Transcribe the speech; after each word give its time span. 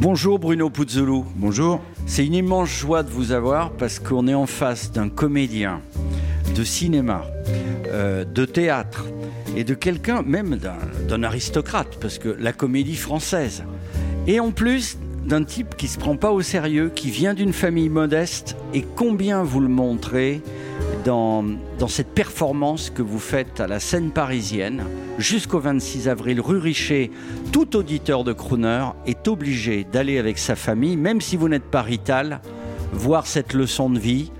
Bonjour 0.00 0.38
Bruno 0.38 0.70
Puzzolo. 0.70 1.24
Bonjour. 1.36 1.80
C'est 2.06 2.26
une 2.26 2.34
immense 2.34 2.68
joie 2.68 3.02
de 3.02 3.10
vous 3.10 3.32
avoir 3.32 3.70
parce 3.70 3.98
qu'on 3.98 4.28
est 4.28 4.34
en 4.34 4.46
face 4.46 4.92
d'un 4.92 5.08
comédien 5.08 5.80
de 6.54 6.64
cinéma, 6.64 7.24
euh, 7.86 8.24
de 8.24 8.44
théâtre 8.44 9.06
et 9.56 9.64
de 9.64 9.74
quelqu'un, 9.74 10.22
même 10.22 10.58
d'un 11.08 11.22
aristocrate, 11.22 11.98
parce 12.00 12.18
que 12.18 12.28
la 12.38 12.52
comédie 12.52 12.96
française. 12.96 13.64
Et 14.26 14.40
en 14.40 14.50
plus 14.50 14.98
d'un 15.24 15.44
type 15.44 15.76
qui 15.76 15.88
se 15.88 15.98
prend 15.98 16.16
pas 16.16 16.32
au 16.32 16.42
sérieux, 16.42 16.90
qui 16.94 17.10
vient 17.10 17.34
d'une 17.34 17.52
famille 17.52 17.88
modeste, 17.88 18.56
et 18.74 18.84
combien 18.96 19.42
vous 19.42 19.60
le 19.60 19.68
montrez 19.68 20.42
dans, 21.04 21.44
dans 21.78 21.88
cette 21.88 22.08
performance 22.08 22.90
que 22.90 23.02
vous 23.02 23.18
faites 23.18 23.60
à 23.60 23.66
la 23.66 23.78
scène 23.78 24.10
parisienne 24.10 24.84
jusqu'au 25.18 25.60
26 25.60 26.08
avril 26.08 26.40
rue 26.40 26.58
Richer. 26.58 27.10
Tout 27.52 27.76
auditeur 27.76 28.24
de 28.24 28.32
Crooner 28.32 28.86
est 29.06 29.28
obligé 29.28 29.84
d'aller 29.84 30.18
avec 30.18 30.38
sa 30.38 30.56
famille, 30.56 30.96
même 30.96 31.20
si 31.20 31.36
vous 31.36 31.48
n'êtes 31.48 31.64
pas 31.64 31.82
rital, 31.82 32.40
voir 32.92 33.26
cette 33.26 33.52
leçon 33.52 33.90
de 33.90 33.98
vie. 33.98 34.30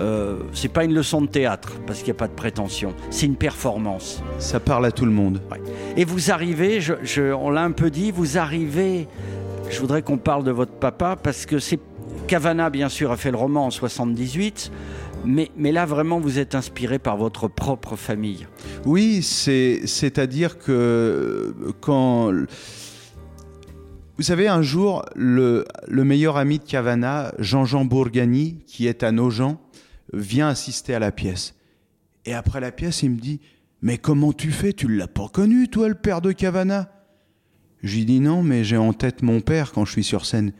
Euh, 0.00 0.38
c'est 0.52 0.72
pas 0.72 0.84
une 0.84 0.94
leçon 0.94 1.22
de 1.22 1.28
théâtre 1.28 1.74
parce 1.86 2.00
qu'il 2.00 2.06
n'y 2.06 2.16
a 2.16 2.18
pas 2.18 2.26
de 2.26 2.32
prétention, 2.32 2.94
c'est 3.10 3.26
une 3.26 3.36
performance. 3.36 4.22
Ça 4.40 4.58
parle 4.58 4.86
à 4.86 4.90
tout 4.90 5.04
le 5.04 5.12
monde. 5.12 5.40
Ouais. 5.52 5.60
Et 5.96 6.04
vous 6.04 6.32
arrivez, 6.32 6.80
je, 6.80 6.94
je, 7.04 7.32
on 7.32 7.50
l'a 7.50 7.62
un 7.62 7.70
peu 7.70 7.90
dit, 7.90 8.10
vous 8.10 8.36
arrivez. 8.36 9.06
Je 9.70 9.78
voudrais 9.78 10.02
qu'on 10.02 10.18
parle 10.18 10.42
de 10.42 10.50
votre 10.50 10.72
papa 10.72 11.16
parce 11.22 11.46
que 11.46 11.60
c'est 11.60 11.78
Cavana, 12.26 12.70
bien 12.70 12.88
sûr, 12.88 13.12
a 13.12 13.16
fait 13.16 13.30
le 13.30 13.36
roman 13.36 13.66
en 13.66 13.70
78. 13.70 14.72
Mais, 15.24 15.72
là, 15.72 15.86
vraiment, 15.86 16.20
vous 16.20 16.38
êtes 16.38 16.54
inspiré 16.54 16.98
par 16.98 17.16
votre 17.16 17.48
propre 17.48 17.96
famille. 17.96 18.46
Oui, 18.84 19.22
c'est-à-dire 19.22 20.58
que 20.58 21.54
quand... 21.80 22.32
Vous 24.16 24.22
savez, 24.22 24.46
un 24.46 24.62
jour, 24.62 25.04
le, 25.16 25.64
le 25.88 26.04
meilleur 26.04 26.36
ami 26.36 26.58
de 26.58 26.64
Cavana, 26.64 27.34
Jean-Jean 27.38 27.84
Bourgani, 27.84 28.58
qui 28.66 28.86
est 28.86 29.02
à 29.02 29.10
Nogent, 29.10 29.58
vient 30.12 30.48
assister 30.48 30.94
à 30.94 31.00
la 31.00 31.10
pièce. 31.10 31.54
Et 32.24 32.32
après 32.32 32.60
la 32.60 32.70
pièce, 32.70 33.02
il 33.02 33.10
me 33.10 33.18
dit 33.18 33.40
Mais 33.82 33.98
comment 33.98 34.32
tu 34.32 34.52
fais? 34.52 34.72
Tu 34.72 34.88
l'as 34.88 35.08
pas 35.08 35.28
connu, 35.28 35.68
toi, 35.68 35.88
le 35.88 35.94
père 35.96 36.20
de 36.20 36.30
Cavana? 36.30 36.90
Je 37.82 37.96
lui 37.96 38.04
dis 38.04 38.20
Non, 38.20 38.42
mais 38.42 38.62
j'ai 38.62 38.76
en 38.76 38.92
tête 38.92 39.22
mon 39.22 39.40
père 39.40 39.72
quand 39.72 39.84
je 39.84 39.92
suis 39.92 40.04
sur 40.04 40.26
scène. 40.26 40.52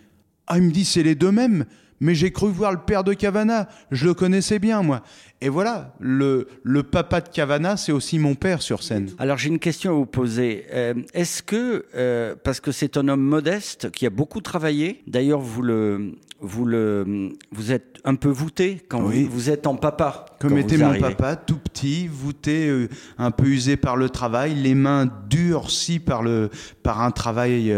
Ah, 0.46 0.58
il 0.58 0.64
me 0.64 0.70
dit 0.72 0.84
C'est 0.84 1.04
les 1.04 1.14
deux 1.14 1.32
mêmes 1.32 1.64
mais 2.00 2.14
j'ai 2.14 2.32
cru 2.32 2.50
voir 2.50 2.72
le 2.72 2.78
père 2.78 3.04
de 3.04 3.12
Cavana. 3.12 3.68
Je 3.90 4.06
le 4.06 4.14
connaissais 4.14 4.58
bien, 4.58 4.82
moi. 4.82 5.02
Et 5.40 5.48
voilà, 5.48 5.94
le, 6.00 6.48
le 6.62 6.82
papa 6.82 7.20
de 7.20 7.28
Cavana, 7.28 7.76
c'est 7.76 7.92
aussi 7.92 8.18
mon 8.18 8.34
père 8.34 8.62
sur 8.62 8.82
scène. 8.82 9.10
Alors 9.18 9.36
j'ai 9.36 9.48
une 9.48 9.58
question 9.58 9.90
à 9.90 9.94
vous 9.94 10.06
poser. 10.06 10.64
Euh, 10.72 10.94
Est-ce 11.12 11.42
que, 11.42 11.84
euh, 11.94 12.34
parce 12.42 12.60
que 12.60 12.72
c'est 12.72 12.96
un 12.96 13.08
homme 13.08 13.20
modeste 13.20 13.90
qui 13.90 14.06
a 14.06 14.10
beaucoup 14.10 14.40
travaillé, 14.40 15.02
d'ailleurs 15.06 15.40
vous 15.40 15.60
le, 15.60 16.12
vous 16.40 16.64
le, 16.64 17.28
vous 17.52 17.72
êtes 17.72 17.98
un 18.04 18.14
peu 18.14 18.30
voûté 18.30 18.80
quand 18.88 19.02
oui. 19.02 19.24
vous, 19.24 19.30
vous, 19.30 19.50
êtes 19.50 19.66
en 19.66 19.76
papa. 19.76 20.24
Comme 20.40 20.56
était 20.56 20.78
mon 20.78 20.98
papa, 20.98 21.36
tout 21.36 21.58
petit, 21.58 22.08
voûté, 22.08 22.68
euh, 22.68 22.88
un 23.18 23.30
peu 23.30 23.44
usé 23.46 23.76
par 23.76 23.96
le 23.96 24.08
travail, 24.08 24.54
les 24.54 24.74
mains 24.74 25.10
durcies 25.28 26.00
par 26.00 26.22
le, 26.22 26.48
par 26.82 27.02
un 27.02 27.10
travail 27.10 27.74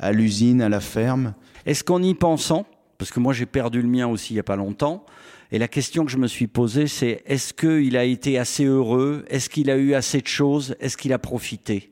à 0.00 0.12
l'usine, 0.12 0.60
à 0.60 0.68
la 0.68 0.80
ferme. 0.80 1.34
Est-ce 1.66 1.84
qu'en 1.84 2.02
y 2.02 2.14
pensant 2.14 2.66
parce 2.98 3.10
que 3.10 3.20
moi 3.20 3.32
j'ai 3.32 3.46
perdu 3.46 3.82
le 3.82 3.88
mien 3.88 4.06
aussi 4.06 4.32
il 4.32 4.36
n'y 4.36 4.40
a 4.40 4.44
pas 4.44 4.56
longtemps. 4.56 5.04
Et 5.52 5.58
la 5.58 5.68
question 5.68 6.04
que 6.04 6.10
je 6.10 6.16
me 6.16 6.26
suis 6.26 6.48
posée, 6.48 6.88
c'est 6.88 7.22
est-ce 7.26 7.54
qu'il 7.54 7.96
a 7.96 8.04
été 8.04 8.36
assez 8.38 8.64
heureux? 8.64 9.24
Est-ce 9.28 9.48
qu'il 9.48 9.70
a 9.70 9.76
eu 9.76 9.94
assez 9.94 10.20
de 10.20 10.26
choses? 10.26 10.74
Est-ce 10.80 10.96
qu'il 10.96 11.12
a 11.12 11.18
profité? 11.18 11.90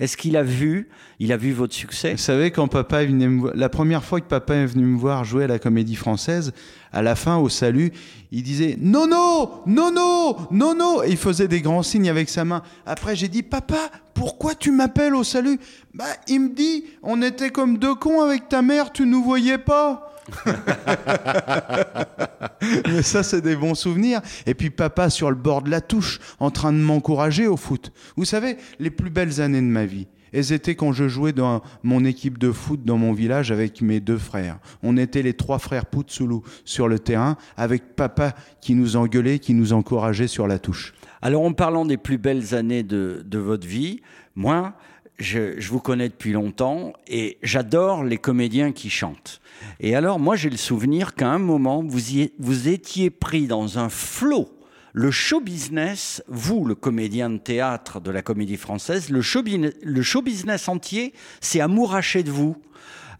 Est-ce 0.00 0.16
qu'il 0.16 0.36
a 0.36 0.42
vu? 0.42 0.88
Il 1.20 1.32
a 1.32 1.36
vu 1.36 1.52
votre 1.52 1.74
succès. 1.74 2.12
Vous 2.12 2.18
savez, 2.18 2.50
quand 2.50 2.66
papa 2.66 3.02
est 3.02 3.06
venu 3.06 3.28
me 3.28 3.52
la 3.54 3.68
première 3.68 4.02
fois 4.02 4.20
que 4.20 4.26
papa 4.26 4.54
est 4.54 4.66
venu 4.66 4.84
me 4.84 4.98
voir 4.98 5.24
jouer 5.24 5.44
à 5.44 5.46
la 5.46 5.58
Comédie 5.58 5.94
Française, 5.94 6.52
à 6.92 7.02
la 7.02 7.14
fin, 7.14 7.36
au 7.36 7.48
salut, 7.48 7.92
il 8.32 8.42
disait 8.42 8.76
non 8.80 9.06
non 9.06 9.62
non 9.66 9.92
non 9.92 10.36
non 10.50 10.74
non! 10.74 11.02
Et 11.02 11.10
il 11.10 11.16
faisait 11.16 11.46
des 11.46 11.60
grands 11.60 11.82
signes 11.82 12.08
avec 12.08 12.28
sa 12.28 12.44
main. 12.44 12.62
Après, 12.86 13.14
j'ai 13.14 13.28
dit 13.28 13.42
papa, 13.42 13.90
pourquoi 14.14 14.54
tu 14.54 14.72
m'appelles 14.72 15.14
au 15.14 15.24
salut? 15.24 15.60
Bah, 15.92 16.04
il 16.26 16.40
me 16.40 16.48
dit 16.48 16.84
on 17.02 17.22
était 17.22 17.50
comme 17.50 17.78
deux 17.78 17.94
cons 17.94 18.22
avec 18.22 18.48
ta 18.48 18.62
mère, 18.62 18.92
tu 18.92 19.06
nous 19.06 19.22
voyais 19.22 19.58
pas. 19.58 20.03
Mais 22.88 23.02
ça, 23.02 23.22
c'est 23.22 23.40
des 23.40 23.56
bons 23.56 23.74
souvenirs. 23.74 24.20
Et 24.46 24.54
puis 24.54 24.70
papa 24.70 25.10
sur 25.10 25.30
le 25.30 25.36
bord 25.36 25.62
de 25.62 25.70
la 25.70 25.80
touche, 25.80 26.20
en 26.40 26.50
train 26.50 26.72
de 26.72 26.78
m'encourager 26.78 27.46
au 27.46 27.56
foot. 27.56 27.92
Vous 28.16 28.24
savez, 28.24 28.56
les 28.78 28.90
plus 28.90 29.10
belles 29.10 29.40
années 29.40 29.60
de 29.60 29.66
ma 29.66 29.86
vie, 29.86 30.06
elles 30.32 30.52
étaient 30.52 30.74
quand 30.74 30.92
je 30.92 31.08
jouais 31.08 31.32
dans 31.32 31.62
mon 31.84 32.04
équipe 32.04 32.38
de 32.38 32.50
foot 32.50 32.84
dans 32.84 32.98
mon 32.98 33.12
village 33.12 33.52
avec 33.52 33.80
mes 33.80 34.00
deux 34.00 34.18
frères. 34.18 34.58
On 34.82 34.96
était 34.96 35.22
les 35.22 35.34
trois 35.34 35.60
frères 35.60 35.86
Poutsoulou 35.86 36.42
sur 36.64 36.88
le 36.88 36.98
terrain, 36.98 37.36
avec 37.56 37.94
papa 37.94 38.34
qui 38.60 38.74
nous 38.74 38.96
engueulait, 38.96 39.38
qui 39.38 39.54
nous 39.54 39.72
encourageait 39.72 40.26
sur 40.26 40.48
la 40.48 40.58
touche. 40.58 40.94
Alors, 41.22 41.42
en 41.42 41.52
parlant 41.52 41.86
des 41.86 41.96
plus 41.96 42.18
belles 42.18 42.54
années 42.54 42.82
de, 42.82 43.22
de 43.24 43.38
votre 43.38 43.66
vie, 43.66 44.00
moi, 44.34 44.74
je, 45.18 45.60
je, 45.60 45.68
vous 45.70 45.80
connais 45.80 46.08
depuis 46.08 46.32
longtemps 46.32 46.92
et 47.06 47.38
j'adore 47.42 48.04
les 48.04 48.18
comédiens 48.18 48.72
qui 48.72 48.90
chantent. 48.90 49.40
Et 49.80 49.94
alors, 49.94 50.18
moi, 50.18 50.36
j'ai 50.36 50.50
le 50.50 50.56
souvenir 50.56 51.14
qu'à 51.14 51.28
un 51.28 51.38
moment, 51.38 51.82
vous, 51.82 52.12
y, 52.12 52.32
vous 52.38 52.68
étiez 52.68 53.10
pris 53.10 53.46
dans 53.46 53.78
un 53.78 53.88
flot. 53.88 54.48
Le 54.92 55.10
show 55.10 55.40
business, 55.40 56.22
vous, 56.28 56.64
le 56.64 56.74
comédien 56.74 57.30
de 57.30 57.38
théâtre 57.38 58.00
de 58.00 58.10
la 58.10 58.22
comédie 58.22 58.56
française, 58.56 59.10
le 59.10 59.22
show, 59.22 59.42
le 59.82 60.02
show 60.02 60.22
business 60.22 60.68
entier, 60.68 61.12
c'est 61.40 61.60
amouraché 61.60 62.22
de 62.22 62.30
vous 62.30 62.56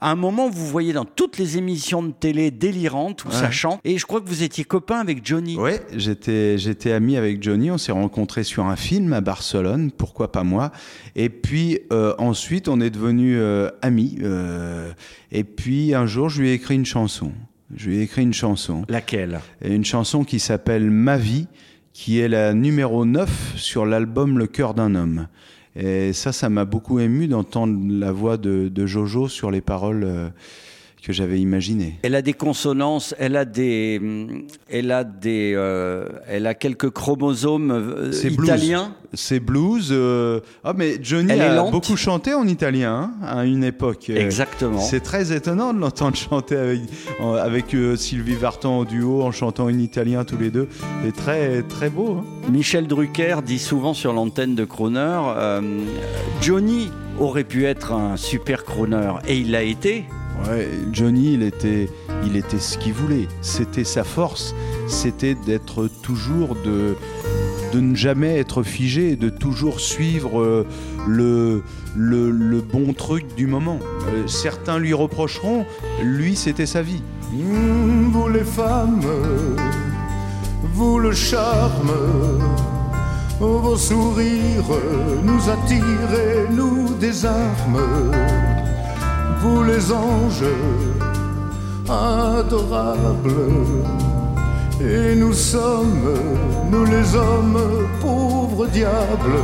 à 0.04 0.10
un 0.10 0.16
moment, 0.16 0.50
vous 0.50 0.66
voyez 0.66 0.92
dans 0.92 1.06
toutes 1.06 1.38
les 1.38 1.56
émissions 1.56 2.02
de 2.02 2.12
télé 2.12 2.50
délirantes 2.50 3.24
où 3.24 3.28
ouais. 3.28 3.34
ça 3.34 3.50
chante. 3.50 3.80
Et 3.84 3.96
je 3.96 4.04
crois 4.04 4.20
que 4.20 4.28
vous 4.28 4.42
étiez 4.42 4.62
copain 4.62 4.98
avec 4.98 5.24
Johnny. 5.26 5.56
Oui, 5.58 5.72
j'étais, 5.96 6.58
j'étais 6.58 6.92
ami 6.92 7.16
avec 7.16 7.42
Johnny. 7.42 7.70
On 7.70 7.78
s'est 7.78 7.90
rencontrés 7.90 8.44
sur 8.44 8.66
un 8.66 8.76
film 8.76 9.14
à 9.14 9.22
Barcelone. 9.22 9.90
Pourquoi 9.90 10.30
pas 10.30 10.44
moi 10.44 10.72
Et 11.16 11.30
puis 11.30 11.78
euh, 11.90 12.14
ensuite, 12.18 12.68
on 12.68 12.82
est 12.82 12.90
devenus 12.90 13.38
euh, 13.40 13.70
amis. 13.80 14.18
Euh, 14.20 14.92
et 15.32 15.42
puis 15.42 15.94
un 15.94 16.04
jour, 16.04 16.28
je 16.28 16.42
lui 16.42 16.50
ai 16.50 16.52
écrit 16.52 16.74
une 16.74 16.84
chanson. 16.84 17.32
Je 17.74 17.88
lui 17.88 17.96
ai 17.96 18.02
écrit 18.02 18.24
une 18.24 18.34
chanson. 18.34 18.84
Laquelle? 18.90 19.40
Une 19.64 19.86
chanson 19.86 20.24
qui 20.24 20.38
s'appelle 20.38 20.90
Ma 20.90 21.16
vie, 21.16 21.46
qui 21.94 22.20
est 22.20 22.28
la 22.28 22.52
numéro 22.52 23.06
9 23.06 23.54
sur 23.56 23.86
l'album 23.86 24.38
Le 24.38 24.48
cœur 24.48 24.74
d'un 24.74 24.96
homme. 24.96 25.28
Et 25.76 26.12
ça, 26.12 26.32
ça 26.32 26.48
m'a 26.48 26.64
beaucoup 26.64 27.00
ému 27.00 27.26
d'entendre 27.26 27.78
la 27.88 28.12
voix 28.12 28.36
de, 28.36 28.86
Jojo 28.86 29.28
sur 29.28 29.50
les 29.50 29.60
paroles 29.60 30.04
euh, 30.04 30.28
que 31.04 31.12
j'avais 31.12 31.38
imaginées. 31.38 31.98
Elle 32.02 32.14
a 32.14 32.22
des 32.22 32.32
consonances, 32.32 33.14
elle 33.18 33.36
a 33.36 33.44
des, 33.44 34.00
elle 34.70 34.90
a 34.90 35.04
des, 35.04 35.52
euh, 35.54 36.08
elle 36.26 36.46
a 36.46 36.54
quelques 36.54 36.90
chromosomes 36.90 37.70
euh, 37.70 38.30
italiens. 38.30 38.94
C'est 39.12 39.38
blues. 39.38 39.90
Euh... 39.90 40.40
Oh, 40.64 40.70
mais 40.74 40.96
Johnny 41.02 41.30
elle 41.30 41.42
a 41.42 41.70
beaucoup 41.70 41.96
chanté 41.96 42.32
en 42.32 42.46
italien 42.48 43.12
hein, 43.22 43.26
à 43.26 43.44
une 43.44 43.64
époque. 43.64 44.08
Exactement. 44.08 44.80
C'est 44.80 45.00
très 45.00 45.32
étonnant 45.32 45.74
de 45.74 45.80
l'entendre 45.80 46.16
chanter 46.30 46.56
avec, 46.56 46.80
avec 47.20 47.74
euh, 47.74 47.96
Sylvie 47.96 48.34
Vartan 48.34 48.78
au 48.78 48.84
duo 48.86 49.22
en 49.22 49.30
chantant 49.30 49.64
en 49.64 49.78
italien 49.78 50.24
tous 50.24 50.38
les 50.38 50.50
deux. 50.50 50.68
C'est 51.04 51.14
très, 51.14 51.62
très 51.62 51.90
beau. 51.90 52.20
Hein. 52.20 52.50
Michel 52.50 52.86
Drucker 52.86 53.36
dit 53.44 53.58
souvent 53.58 53.92
sur 53.92 54.14
l'antenne 54.14 54.54
de 54.54 54.64
Croner, 54.64 55.20
Johnny 56.40 56.88
aurait 57.18 57.44
pu 57.44 57.66
être 57.66 57.92
un 57.92 58.16
super 58.16 58.64
crooner 58.64 59.12
et 59.28 59.36
il 59.36 59.50
l'a 59.50 59.62
été. 59.62 60.04
Johnny, 60.92 61.34
il 61.34 61.42
était, 61.42 61.88
il 62.24 62.36
était 62.36 62.58
ce 62.58 62.78
qu'il 62.78 62.92
voulait. 62.92 63.28
C'était 63.40 63.84
sa 63.84 64.04
force. 64.04 64.54
C'était 64.86 65.34
d'être 65.34 65.88
toujours 66.02 66.54
de, 66.54 66.96
de 67.72 67.80
ne 67.80 67.94
jamais 67.94 68.38
être 68.38 68.62
figé, 68.62 69.16
de 69.16 69.30
toujours 69.30 69.80
suivre 69.80 70.66
le, 71.06 71.62
le, 71.96 72.30
le 72.30 72.60
bon 72.60 72.92
truc 72.92 73.34
du 73.34 73.46
moment. 73.46 73.78
Euh, 74.08 74.26
certains 74.26 74.78
lui 74.78 74.92
reprocheront, 74.92 75.64
lui, 76.02 76.36
c'était 76.36 76.66
sa 76.66 76.82
vie. 76.82 77.02
Mmh, 77.32 78.10
vous 78.12 78.28
les 78.28 78.44
femmes, 78.44 79.00
vous 80.74 80.98
le 80.98 81.12
charme, 81.12 81.92
vos 83.40 83.76
sourires 83.76 84.78
nous 85.24 85.50
attirent 85.50 86.14
et 86.14 86.52
nous 86.52 86.94
désarment 86.94 88.12
vous 89.44 89.62
les 89.62 89.92
anges 89.92 90.52
adorables, 91.88 93.44
Et 94.80 95.14
nous 95.14 95.34
sommes, 95.34 96.08
nous 96.70 96.84
les 96.94 97.08
hommes, 97.14 97.62
pauvres 98.00 98.66
diables, 98.78 99.40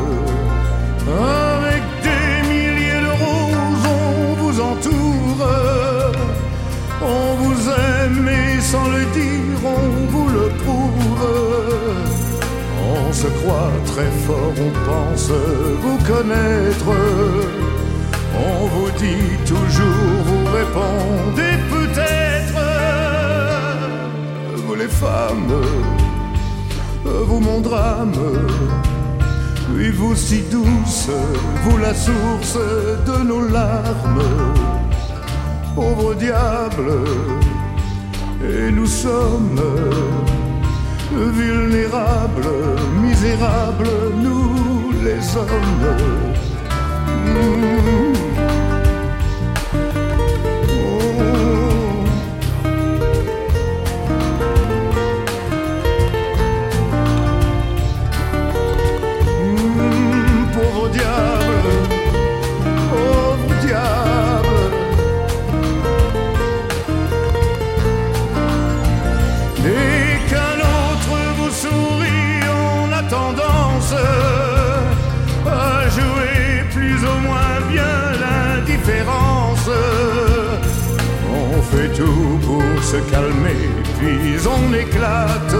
avec 1.07 1.83
des 2.07 2.35
milliers 2.53 3.03
de 3.07 3.13
roses, 3.25 3.89
on 3.99 4.35
vous 4.41 4.57
entoure. 4.71 5.47
On 7.19 7.29
vous 7.43 7.61
aime 7.93 8.29
et 8.29 8.61
sans 8.73 8.89
le 8.97 9.05
dire, 9.19 9.61
on 9.79 9.87
vous 10.13 10.29
le 10.39 10.47
prouve. 10.63 11.25
On 12.95 13.13
se 13.13 13.29
croit 13.39 13.77
très 13.93 14.11
fort, 14.27 14.55
on 14.67 14.73
pense 14.89 15.31
vous 15.83 15.99
connaître. 16.13 16.91
On 18.35 18.67
vous 18.67 18.91
dit 18.93 19.37
toujours, 19.47 20.23
vous 20.25 20.45
répondez 20.53 21.57
peut-être. 21.71 22.61
Vous 24.67 24.75
les 24.75 24.89
femmes, 24.89 25.55
vous 27.05 27.41
mon 27.41 27.61
drame. 27.61 28.13
Oui, 29.75 29.91
vous 29.91 30.15
si 30.15 30.43
douce, 30.51 31.09
vous 31.63 31.79
la 31.79 31.95
source 31.95 32.59
de 33.07 33.25
nos 33.25 33.49
larmes. 33.49 34.23
Pauvre 35.75 36.15
diable, 36.15 36.91
et 38.43 38.71
nous 38.73 38.87
sommes 38.87 39.61
vulnérables, 41.13 42.51
misérables, 43.03 43.91
nous 44.17 44.93
les 45.05 45.37
hommes. 45.37 45.87
Mmh. 47.27 48.20
Fait 81.71 81.93
tout 81.93 82.39
pour 82.47 82.83
se 82.83 82.97
calmer, 83.11 83.69
puis 83.99 84.37
on 84.57 84.75
éclate. 84.75 85.57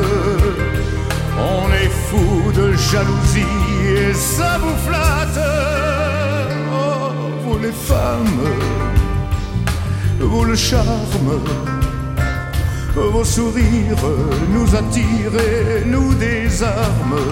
On 1.39 1.73
est 1.73 1.93
fou 2.09 2.53
de 2.53 2.73
jalousie 2.73 3.63
et 3.97 4.15
ça 4.15 4.59
vous 4.63 4.77
flatte. 4.87 5.41
Oh, 6.73 7.13
vous 7.45 7.59
les 7.59 7.73
femmes, 7.73 8.43
vous 10.19 10.45
le 10.45 10.57
charme. 10.57 11.33
Vos 12.95 13.25
sourires 13.25 14.07
nous 14.55 14.75
attirent 14.75 15.41
et 15.41 15.85
nous 15.87 16.13
désarment. 16.15 17.31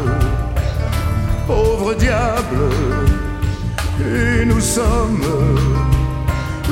Pauvre 1.47 1.95
diable, 1.95 2.63
et 4.01 4.45
nous 4.45 4.61
sommes, 4.61 5.25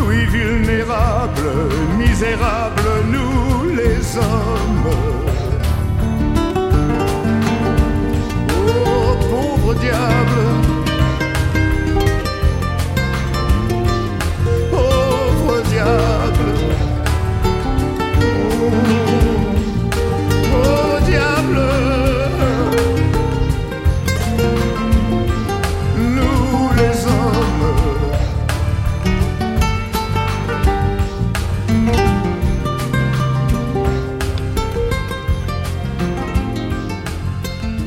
oui, 0.06 0.24
vulnérables, 0.26 1.52
misérables, 1.98 2.90
nous 3.10 3.70
les 3.74 4.16
hommes. 4.16 4.90
Oh, 8.68 9.16
pauvre 9.30 9.74
diable, 9.74 10.65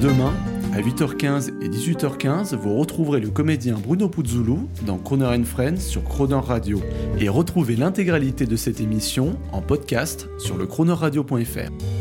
Demain, 0.09 0.33
à 0.73 0.81
8h15 0.81 1.51
et 1.61 1.69
18h15, 1.69 2.56
vous 2.56 2.77
retrouverez 2.77 3.19
le 3.19 3.29
comédien 3.29 3.75
Bruno 3.77 4.09
Puzzulu 4.09 4.53
dans 4.81 4.97
Croner 4.97 5.44
Friends 5.44 5.77
sur 5.77 6.03
Croner 6.03 6.39
Radio. 6.44 6.81
Et 7.19 7.29
retrouvez 7.29 7.75
l'intégralité 7.75 8.47
de 8.47 8.56
cette 8.56 8.79
émission 8.79 9.38
en 9.51 9.61
podcast 9.61 10.27
sur 10.39 10.57
le 10.57 10.65
chronoradio.fr. 10.65 11.99